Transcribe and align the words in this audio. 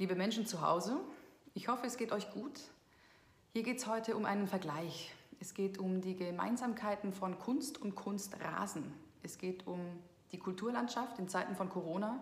Liebe 0.00 0.14
Menschen 0.14 0.46
zu 0.46 0.62
Hause, 0.62 0.98
ich 1.52 1.68
hoffe, 1.68 1.86
es 1.86 1.98
geht 1.98 2.10
euch 2.10 2.30
gut. 2.30 2.58
Hier 3.52 3.62
geht 3.62 3.76
es 3.76 3.86
heute 3.86 4.16
um 4.16 4.24
einen 4.24 4.46
Vergleich. 4.46 5.14
Es 5.40 5.52
geht 5.52 5.76
um 5.76 6.00
die 6.00 6.16
Gemeinsamkeiten 6.16 7.12
von 7.12 7.38
Kunst 7.38 7.76
und 7.76 7.96
Kunstrasen. 7.96 8.94
Es 9.22 9.36
geht 9.36 9.66
um 9.66 9.78
die 10.32 10.38
Kulturlandschaft 10.38 11.18
in 11.18 11.28
Zeiten 11.28 11.54
von 11.54 11.68
Corona. 11.68 12.18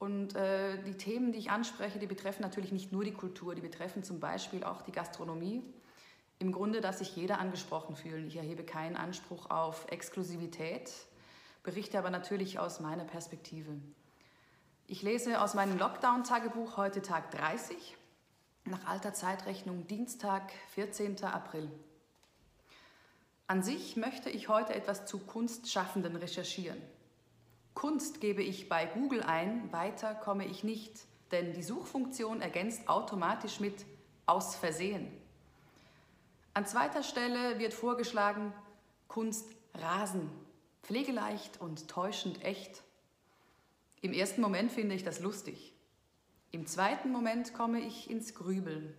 Und 0.00 0.34
äh, 0.34 0.82
die 0.82 0.94
Themen, 0.94 1.30
die 1.30 1.38
ich 1.38 1.52
anspreche, 1.52 2.00
die 2.00 2.08
betreffen 2.08 2.42
natürlich 2.42 2.72
nicht 2.72 2.90
nur 2.90 3.04
die 3.04 3.12
Kultur, 3.12 3.54
die 3.54 3.62
betreffen 3.62 4.02
zum 4.02 4.18
Beispiel 4.18 4.64
auch 4.64 4.82
die 4.82 4.90
Gastronomie. 4.90 5.62
Im 6.40 6.50
Grunde, 6.50 6.80
dass 6.80 6.98
sich 6.98 7.14
jeder 7.14 7.38
angesprochen 7.38 7.94
fühlt. 7.94 8.26
Ich 8.26 8.34
erhebe 8.34 8.64
keinen 8.64 8.96
Anspruch 8.96 9.48
auf 9.48 9.86
Exklusivität, 9.92 10.90
berichte 11.62 12.00
aber 12.00 12.10
natürlich 12.10 12.58
aus 12.58 12.80
meiner 12.80 13.04
Perspektive. 13.04 13.76
Ich 14.90 15.02
lese 15.02 15.42
aus 15.42 15.52
meinem 15.52 15.78
Lockdown-Tagebuch 15.78 16.78
heute 16.78 17.02
Tag 17.02 17.30
30, 17.32 17.98
nach 18.64 18.86
alter 18.86 19.12
Zeitrechnung 19.12 19.86
Dienstag, 19.86 20.50
14. 20.70 21.22
April. 21.24 21.70
An 23.48 23.62
sich 23.62 23.98
möchte 23.98 24.30
ich 24.30 24.48
heute 24.48 24.74
etwas 24.74 25.04
zu 25.04 25.18
Kunstschaffenden 25.18 26.16
recherchieren. 26.16 26.80
Kunst 27.74 28.22
gebe 28.22 28.42
ich 28.42 28.70
bei 28.70 28.86
Google 28.86 29.22
ein, 29.22 29.70
weiter 29.74 30.14
komme 30.14 30.46
ich 30.46 30.64
nicht, 30.64 31.00
denn 31.32 31.52
die 31.52 31.62
Suchfunktion 31.62 32.40
ergänzt 32.40 32.88
automatisch 32.88 33.60
mit 33.60 33.84
aus 34.24 34.56
Versehen. 34.56 35.12
An 36.54 36.64
zweiter 36.64 37.02
Stelle 37.02 37.58
wird 37.58 37.74
vorgeschlagen 37.74 38.54
Kunstrasen, 39.06 40.30
pflegeleicht 40.82 41.60
und 41.60 41.88
täuschend 41.88 42.42
echt. 42.42 42.82
Im 44.00 44.12
ersten 44.12 44.40
Moment 44.40 44.70
finde 44.70 44.94
ich 44.94 45.02
das 45.02 45.20
lustig. 45.20 45.74
Im 46.52 46.66
zweiten 46.66 47.10
Moment 47.10 47.52
komme 47.52 47.80
ich 47.80 48.08
ins 48.10 48.34
Grübeln. 48.34 48.94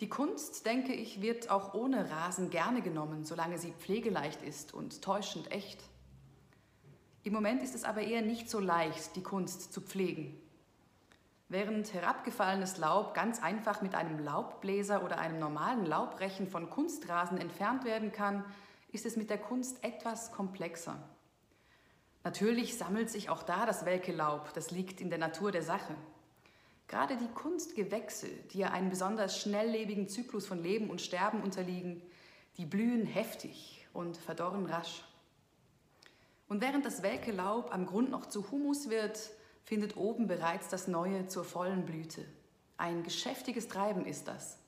Die 0.00 0.08
Kunst, 0.08 0.66
denke 0.66 0.92
ich, 0.92 1.22
wird 1.22 1.50
auch 1.50 1.74
ohne 1.74 2.10
Rasen 2.10 2.50
gerne 2.50 2.82
genommen, 2.82 3.24
solange 3.24 3.56
sie 3.56 3.72
pflegeleicht 3.72 4.42
ist 4.42 4.74
und 4.74 5.00
täuschend 5.00 5.50
echt. 5.52 5.82
Im 7.22 7.32
Moment 7.32 7.62
ist 7.62 7.74
es 7.74 7.84
aber 7.84 8.02
eher 8.02 8.20
nicht 8.20 8.50
so 8.50 8.58
leicht, 8.58 9.16
die 9.16 9.22
Kunst 9.22 9.72
zu 9.72 9.80
pflegen. 9.80 10.38
Während 11.48 11.94
herabgefallenes 11.94 12.78
Laub 12.78 13.14
ganz 13.14 13.42
einfach 13.42 13.80
mit 13.80 13.94
einem 13.94 14.18
Laubbläser 14.18 15.04
oder 15.04 15.18
einem 15.18 15.38
normalen 15.38 15.86
Laubrechen 15.86 16.48
von 16.48 16.68
Kunstrasen 16.68 17.38
entfernt 17.38 17.84
werden 17.84 18.10
kann, 18.10 18.44
ist 18.90 19.06
es 19.06 19.16
mit 19.16 19.30
der 19.30 19.38
Kunst 19.38 19.82
etwas 19.82 20.32
komplexer. 20.32 20.98
Natürlich 22.24 22.76
sammelt 22.76 23.10
sich 23.10 23.30
auch 23.30 23.42
da 23.42 23.66
das 23.66 23.84
welke 23.84 24.12
Laub, 24.12 24.52
das 24.54 24.70
liegt 24.70 25.00
in 25.00 25.10
der 25.10 25.18
Natur 25.18 25.50
der 25.50 25.62
Sache. 25.62 25.94
Gerade 26.86 27.16
die 27.16 27.28
Kunstgewächse, 27.28 28.28
die 28.52 28.58
ja 28.58 28.70
einen 28.70 28.90
besonders 28.90 29.40
schnelllebigen 29.40 30.08
Zyklus 30.08 30.46
von 30.46 30.62
Leben 30.62 30.90
und 30.90 31.00
Sterben 31.00 31.42
unterliegen, 31.42 32.02
die 32.58 32.66
blühen 32.66 33.06
heftig 33.06 33.86
und 33.92 34.16
verdorren 34.16 34.66
rasch. 34.66 35.02
Und 36.48 36.60
während 36.60 36.84
das 36.84 37.02
welke 37.02 37.32
Laub 37.32 37.72
am 37.72 37.86
Grund 37.86 38.10
noch 38.10 38.26
zu 38.26 38.50
Humus 38.50 38.90
wird, 38.90 39.30
findet 39.64 39.96
oben 39.96 40.26
bereits 40.26 40.68
das 40.68 40.86
Neue 40.86 41.26
zur 41.26 41.44
vollen 41.44 41.86
Blüte. 41.86 42.24
Ein 42.76 43.02
geschäftiges 43.02 43.68
Treiben 43.68 44.04
ist 44.04 44.28
das. 44.28 44.58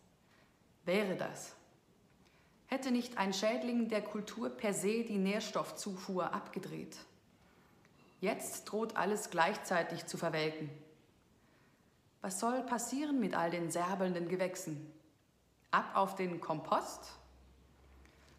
Wäre 0.84 1.16
das. 1.16 1.54
Hätte 2.66 2.90
nicht 2.90 3.18
ein 3.18 3.34
Schädling 3.34 3.88
der 3.88 4.02
Kultur 4.02 4.48
per 4.48 4.72
se 4.72 5.04
die 5.04 5.18
Nährstoffzufuhr 5.18 6.32
abgedreht. 6.32 6.96
Jetzt 8.24 8.64
droht 8.64 8.96
alles 8.96 9.28
gleichzeitig 9.28 10.06
zu 10.06 10.16
verwelken. 10.16 10.70
Was 12.22 12.40
soll 12.40 12.62
passieren 12.62 13.20
mit 13.20 13.34
all 13.34 13.50
den 13.50 13.70
särbelnden 13.70 14.30
Gewächsen? 14.30 14.90
Ab 15.70 15.90
auf 15.92 16.14
den 16.14 16.40
Kompost? 16.40 17.18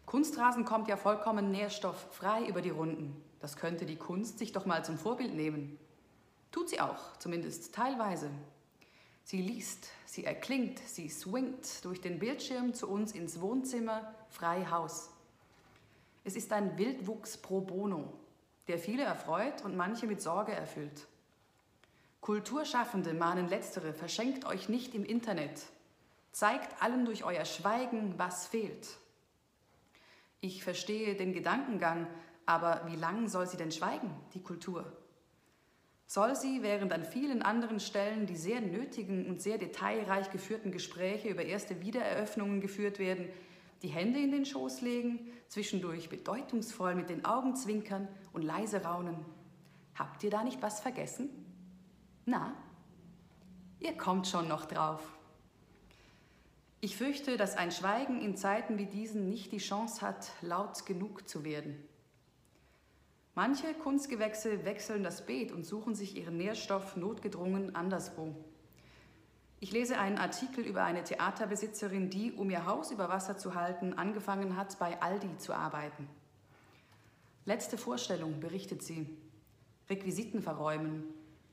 Kunstrasen 0.04 0.64
kommt 0.64 0.88
ja 0.88 0.96
vollkommen 0.96 1.52
nährstofffrei 1.52 2.46
über 2.46 2.62
die 2.62 2.70
Runden. 2.70 3.22
Das 3.38 3.56
könnte 3.56 3.86
die 3.86 3.94
Kunst 3.94 4.40
sich 4.40 4.50
doch 4.50 4.66
mal 4.66 4.84
zum 4.84 4.98
Vorbild 4.98 5.34
nehmen. 5.34 5.78
Tut 6.50 6.68
sie 6.68 6.80
auch, 6.80 7.16
zumindest 7.18 7.72
teilweise. 7.72 8.28
Sie 9.22 9.40
liest, 9.40 9.86
sie 10.04 10.24
erklingt, 10.24 10.80
sie 10.80 11.08
swingt 11.08 11.84
durch 11.84 12.00
den 12.00 12.18
Bildschirm 12.18 12.74
zu 12.74 12.88
uns 12.88 13.12
ins 13.12 13.40
Wohnzimmer, 13.40 14.12
frei 14.30 14.66
Haus. 14.68 15.10
Es 16.24 16.34
ist 16.34 16.52
ein 16.52 16.76
Wildwuchs 16.76 17.36
pro 17.36 17.60
bono, 17.60 18.12
der 18.68 18.78
viele 18.78 19.04
erfreut 19.04 19.64
und 19.64 19.76
manche 19.76 20.06
mit 20.06 20.20
Sorge 20.20 20.52
erfüllt. 20.52 21.06
Kulturschaffende 22.20 23.14
mahnen 23.14 23.48
letztere, 23.48 23.92
verschenkt 23.94 24.44
euch 24.44 24.68
nicht 24.68 24.94
im 24.94 25.04
Internet. 25.04 25.62
Zeigt 26.32 26.82
allen 26.82 27.04
durch 27.04 27.24
euer 27.24 27.44
Schweigen, 27.44 28.14
was 28.18 28.46
fehlt. 28.46 28.88
Ich 30.40 30.64
verstehe 30.64 31.14
den 31.14 31.32
Gedankengang, 31.32 32.08
aber 32.44 32.82
wie 32.86 32.96
lang 32.96 33.28
soll 33.28 33.46
sie 33.46 33.56
denn 33.56 33.72
schweigen, 33.72 34.10
die 34.34 34.42
Kultur? 34.42 34.92
Soll 36.08 36.36
sie, 36.36 36.62
während 36.62 36.92
an 36.92 37.04
vielen 37.04 37.42
anderen 37.42 37.80
Stellen 37.80 38.26
die 38.26 38.36
sehr 38.36 38.60
nötigen 38.60 39.26
und 39.26 39.42
sehr 39.42 39.58
detailreich 39.58 40.30
geführten 40.30 40.70
Gespräche 40.70 41.28
über 41.28 41.44
erste 41.44 41.80
Wiedereröffnungen 41.80 42.60
geführt 42.60 42.98
werden, 42.98 43.28
die 43.82 43.88
Hände 43.88 44.20
in 44.20 44.30
den 44.30 44.44
Schoß 44.44 44.80
legen, 44.80 45.20
zwischendurch 45.48 46.08
bedeutungsvoll 46.08 46.94
mit 46.94 47.10
den 47.10 47.24
Augen 47.24 47.54
zwinkern 47.54 48.08
und 48.32 48.42
leise 48.42 48.82
raunen? 48.82 49.24
Habt 49.94 50.22
ihr 50.24 50.30
da 50.30 50.44
nicht 50.44 50.62
was 50.62 50.80
vergessen? 50.80 51.30
Na, 52.24 52.54
ihr 53.80 53.96
kommt 53.96 54.26
schon 54.26 54.48
noch 54.48 54.66
drauf. 54.66 55.00
Ich 56.80 56.96
fürchte, 56.96 57.36
dass 57.36 57.56
ein 57.56 57.72
Schweigen 57.72 58.20
in 58.20 58.36
Zeiten 58.36 58.78
wie 58.78 58.86
diesen 58.86 59.28
nicht 59.28 59.52
die 59.52 59.58
Chance 59.58 60.02
hat, 60.02 60.30
laut 60.42 60.84
genug 60.86 61.28
zu 61.28 61.44
werden. 61.44 61.82
Manche 63.34 63.74
Kunstgewächse 63.74 64.64
wechseln 64.64 65.02
das 65.02 65.26
Beet 65.26 65.52
und 65.52 65.64
suchen 65.64 65.94
sich 65.94 66.16
ihren 66.16 66.36
Nährstoff 66.36 66.96
notgedrungen 66.96 67.74
anderswo. 67.74 68.34
Ich 69.66 69.72
lese 69.72 69.98
einen 69.98 70.16
Artikel 70.16 70.64
über 70.64 70.84
eine 70.84 71.02
Theaterbesitzerin, 71.02 72.08
die, 72.08 72.30
um 72.30 72.48
ihr 72.50 72.66
Haus 72.66 72.92
über 72.92 73.08
Wasser 73.08 73.36
zu 73.36 73.56
halten, 73.56 73.94
angefangen 73.94 74.56
hat, 74.56 74.78
bei 74.78 75.02
Aldi 75.02 75.38
zu 75.38 75.52
arbeiten. 75.52 76.08
Letzte 77.46 77.76
Vorstellung, 77.76 78.38
berichtet 78.38 78.84
sie. 78.84 79.08
Requisiten 79.90 80.40
verräumen, 80.40 81.02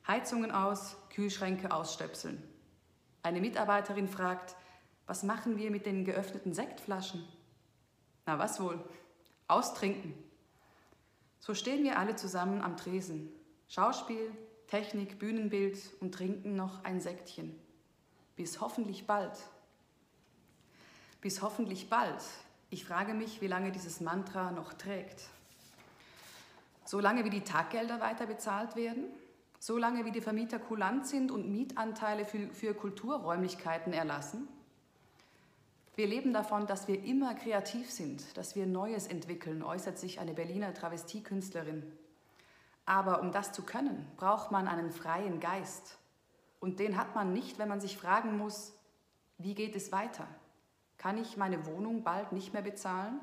Heizungen 0.07 0.51
aus, 0.51 0.95
Kühlschränke 1.09 1.73
ausstöpseln. 1.73 2.39
Eine 3.23 3.41
Mitarbeiterin 3.41 4.07
fragt, 4.07 4.55
was 5.07 5.23
machen 5.23 5.57
wir 5.57 5.71
mit 5.71 5.87
den 5.87 6.05
geöffneten 6.05 6.53
Sektflaschen? 6.53 7.27
Na 8.27 8.37
was 8.37 8.59
wohl? 8.59 8.79
Austrinken. 9.47 10.13
So 11.39 11.55
stehen 11.55 11.83
wir 11.83 11.97
alle 11.97 12.15
zusammen 12.15 12.61
am 12.61 12.77
Tresen. 12.77 13.31
Schauspiel, 13.67 14.29
Technik, 14.67 15.17
Bühnenbild 15.17 15.79
und 15.99 16.13
trinken 16.13 16.55
noch 16.55 16.83
ein 16.83 17.01
Sektchen. 17.01 17.59
Bis 18.35 18.61
hoffentlich 18.61 19.05
bald. 19.07 19.37
Bis 21.21 21.41
hoffentlich 21.41 21.89
bald. 21.89 22.21
Ich 22.69 22.85
frage 22.85 23.13
mich, 23.13 23.41
wie 23.41 23.47
lange 23.47 23.71
dieses 23.71 24.01
Mantra 24.01 24.51
noch 24.51 24.73
trägt. 24.73 25.29
So 26.85 26.99
lange 26.99 27.23
wie 27.23 27.29
die 27.29 27.43
Taggelder 27.43 27.99
weiter 28.01 28.25
bezahlt 28.25 28.75
werden, 28.75 29.05
so 29.59 29.77
lange 29.77 30.03
wie 30.05 30.11
die 30.11 30.21
Vermieter 30.21 30.59
kulant 30.59 31.07
sind 31.07 31.31
und 31.31 31.49
Mietanteile 31.51 32.25
für, 32.25 32.49
für 32.49 32.73
Kulturräumlichkeiten 32.73 33.93
erlassen, 33.93 34.47
wir 35.95 36.07
leben 36.07 36.33
davon, 36.33 36.65
dass 36.65 36.87
wir 36.87 37.03
immer 37.03 37.35
kreativ 37.35 37.91
sind, 37.91 38.35
dass 38.35 38.55
wir 38.55 38.65
Neues 38.65 39.05
entwickeln, 39.05 39.61
äußert 39.61 39.99
sich 39.99 40.19
eine 40.19 40.33
Berliner 40.33 40.73
Travestiekünstlerin. 40.73 41.83
Aber 42.87 43.21
um 43.21 43.31
das 43.31 43.51
zu 43.51 43.61
können, 43.61 44.07
braucht 44.17 44.51
man 44.51 44.67
einen 44.67 44.91
freien 44.91 45.39
Geist. 45.39 45.99
Und 46.63 46.79
den 46.79 46.95
hat 46.95 47.13
man 47.13 47.33
nicht, 47.33 47.59
wenn 47.59 47.67
man 47.67 47.81
sich 47.81 47.97
fragen 47.97 48.37
muss, 48.37 48.71
wie 49.37 49.53
geht 49.53 49.75
es 49.75 49.91
weiter? 49.91 50.25
Kann 50.97 51.17
ich 51.17 51.35
meine 51.35 51.65
Wohnung 51.65 52.05
bald 52.05 52.31
nicht 52.31 52.53
mehr 52.53 52.61
bezahlen? 52.61 53.19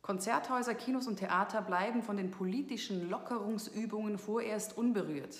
Konzerthäuser, 0.00 0.76
Kinos 0.76 1.08
und 1.08 1.16
Theater 1.16 1.62
bleiben 1.62 2.04
von 2.04 2.16
den 2.16 2.30
politischen 2.30 3.10
Lockerungsübungen 3.10 4.18
vorerst 4.18 4.78
unberührt. 4.78 5.36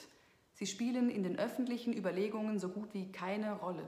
Sie 0.55 0.67
spielen 0.67 1.08
in 1.08 1.23
den 1.23 1.38
öffentlichen 1.38 1.97
Überlegungen 1.97 2.58
so 2.58 2.69
gut 2.69 2.94
wie 2.94 3.12
keine 3.12 3.53
Rolle. 3.53 3.87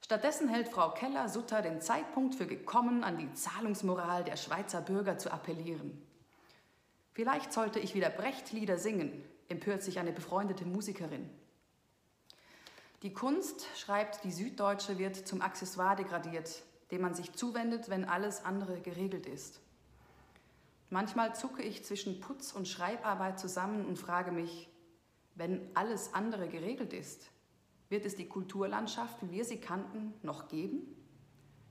Stattdessen 0.00 0.48
hält 0.48 0.70
Frau 0.70 0.92
Keller-Sutter 0.92 1.60
den 1.60 1.82
Zeitpunkt 1.82 2.34
für 2.34 2.46
gekommen, 2.46 3.04
an 3.04 3.18
die 3.18 3.30
Zahlungsmoral 3.34 4.24
der 4.24 4.38
Schweizer 4.38 4.80
Bürger 4.80 5.18
zu 5.18 5.30
appellieren. 5.30 6.00
Vielleicht 7.12 7.52
sollte 7.52 7.78
ich 7.78 7.94
wieder 7.94 8.08
Brecht-Lieder 8.08 8.78
singen, 8.78 9.22
empört 9.50 9.82
sich 9.82 9.98
eine 9.98 10.12
befreundete 10.12 10.64
Musikerin. 10.64 11.28
Die 13.02 13.12
Kunst, 13.12 13.66
schreibt 13.76 14.22
die 14.22 14.30
Süddeutsche, 14.30 14.96
wird 14.96 15.16
zum 15.16 15.42
Accessoire 15.42 15.96
degradiert, 15.96 16.62
dem 16.92 17.02
man 17.02 17.14
sich 17.14 17.32
zuwendet, 17.32 17.90
wenn 17.90 18.04
alles 18.04 18.44
andere 18.44 18.80
geregelt 18.80 19.26
ist. 19.26 19.60
Manchmal 20.88 21.34
zucke 21.34 21.62
ich 21.62 21.84
zwischen 21.84 22.20
Putz 22.20 22.52
und 22.52 22.68
Schreibarbeit 22.68 23.40
zusammen 23.40 23.86
und 23.86 23.98
frage 23.98 24.30
mich, 24.30 24.68
wenn 25.34 25.68
alles 25.74 26.14
andere 26.14 26.48
geregelt 26.48 26.92
ist? 26.92 27.28
Wird 27.88 28.06
es 28.06 28.14
die 28.14 28.28
Kulturlandschaft, 28.28 29.20
wie 29.22 29.32
wir 29.32 29.44
sie 29.44 29.58
kannten, 29.58 30.14
noch 30.22 30.46
geben? 30.46 30.94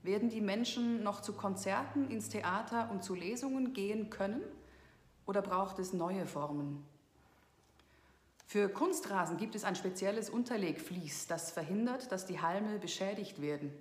Werden 0.02 0.28
die 0.28 0.42
Menschen 0.42 1.02
noch 1.02 1.22
zu 1.22 1.32
Konzerten, 1.32 2.10
ins 2.10 2.28
Theater 2.28 2.90
und 2.90 3.04
zu 3.04 3.14
Lesungen 3.14 3.72
gehen 3.72 4.10
können? 4.10 4.42
Oder 5.24 5.40
braucht 5.40 5.78
es 5.78 5.94
neue 5.94 6.26
Formen? 6.26 6.84
Für 8.52 8.68
Kunstrasen 8.68 9.38
gibt 9.38 9.54
es 9.54 9.64
ein 9.64 9.76
spezielles 9.76 10.28
Unterlegvlies, 10.28 11.26
das 11.26 11.50
verhindert, 11.50 12.12
dass 12.12 12.26
die 12.26 12.42
Halme 12.42 12.78
beschädigt 12.78 13.40
werden. 13.40 13.72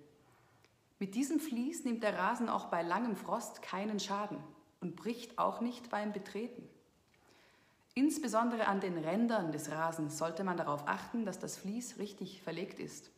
Mit 0.98 1.14
diesem 1.14 1.42
Vlies 1.42 1.84
nimmt 1.84 2.04
der 2.04 2.18
Rasen 2.18 2.48
auch 2.48 2.68
bei 2.68 2.82
langem 2.82 3.18
Frost 3.18 3.62
keinen 3.62 4.00
Schaden 4.00 4.38
und 4.80 4.96
bricht 4.96 5.38
auch 5.38 5.60
nicht 5.60 5.90
beim 5.90 6.14
Betreten. 6.14 6.70
Insbesondere 7.96 8.68
an 8.68 8.80
den 8.80 8.98
Rändern 8.98 9.52
des 9.52 9.72
Rasens 9.72 10.18
sollte 10.18 10.46
man 10.46 10.56
darauf 10.56 10.88
achten, 10.88 11.26
dass 11.26 11.38
das 11.38 11.58
Vlies 11.58 11.98
richtig 11.98 12.42
verlegt 12.42 12.80
ist. 12.80 13.12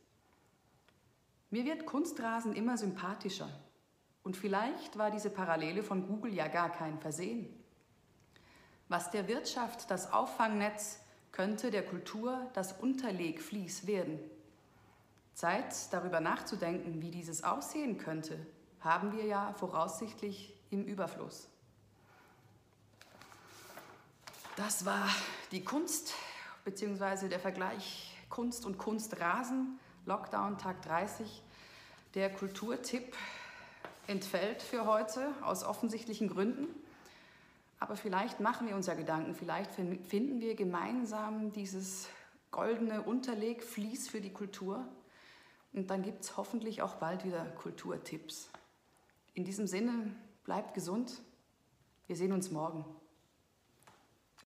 Mir 1.52 1.66
wird 1.66 1.86
Kunstrasen 1.86 2.56
immer 2.56 2.78
sympathischer 2.78 3.50
und 4.24 4.36
vielleicht 4.36 4.98
war 4.98 5.12
diese 5.12 5.30
Parallele 5.30 5.84
von 5.84 6.08
Google 6.08 6.34
ja 6.34 6.48
gar 6.48 6.72
kein 6.72 6.98
Versehen. 6.98 7.48
Was 8.88 9.12
der 9.12 9.28
Wirtschaft 9.28 9.92
das 9.92 10.12
Auffangnetz 10.12 11.03
könnte 11.34 11.72
der 11.72 11.86
Kultur 11.86 12.50
das 12.54 12.72
Unterlegvlies 12.72 13.86
werden. 13.86 14.20
Zeit, 15.34 15.92
darüber 15.92 16.22
nachzudenken, 16.22 17.02
wie 17.02 17.12
dieses 17.12 17.44
aussehen 17.44 17.98
könnte, 17.98 18.40
haben 18.80 19.12
wir 19.18 19.26
ja 19.26 19.54
voraussichtlich 19.58 20.54
im 20.70 20.86
Überfluss. 20.86 21.50
Das 24.56 24.86
war 24.86 25.10
die 25.52 25.64
Kunst 25.64 26.14
bzw. 26.64 27.28
der 27.28 27.40
Vergleich 27.40 28.16
Kunst 28.30 28.66
und 28.66 28.78
Kunstrasen, 28.78 29.80
Lockdown 30.06 30.60
Tag 30.60 30.84
30. 30.84 31.42
Der 32.14 32.32
Kulturtipp 32.32 33.16
entfällt 34.06 34.62
für 34.62 34.86
heute 34.86 35.34
aus 35.42 35.64
offensichtlichen 35.64 36.30
Gründen. 36.30 36.68
Aber 37.84 37.98
vielleicht 37.98 38.40
machen 38.40 38.66
wir 38.70 38.78
uns 38.78 38.88
ja 38.88 38.94
Gedanken, 38.94 39.36
vielleicht 39.36 39.74
finden 39.74 40.40
wir 40.40 40.56
gemeinsam 40.56 41.52
dieses 41.52 42.08
goldene 42.50 43.02
Unterlegvlies 43.02 44.08
für 44.08 44.22
die 44.22 44.32
Kultur. 44.32 44.88
Und 45.74 45.90
dann 45.90 46.02
gibt 46.02 46.24
es 46.24 46.38
hoffentlich 46.38 46.82
auch 46.82 46.96
bald 46.96 47.26
wieder 47.26 47.44
Kulturtipps. 47.44 48.50
In 49.34 49.44
diesem 49.44 49.68
Sinne, 49.68 50.16
bleibt 50.46 50.74
gesund. 50.74 51.22
Wir 52.08 52.16
sehen 52.16 52.32
uns 52.32 52.52
morgen. 52.52 52.86